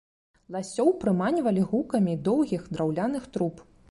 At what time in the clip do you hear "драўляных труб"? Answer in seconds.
2.79-3.63